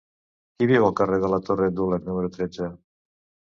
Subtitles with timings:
[0.55, 2.73] Qui viu al carrer de la Torre Dulac número tretze?